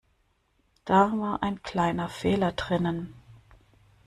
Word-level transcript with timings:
Da 0.83 1.11
war 1.19 1.43
ein 1.43 1.61
kleiner 1.61 2.09
Fehler 2.09 2.53
drinnen. 2.53 3.13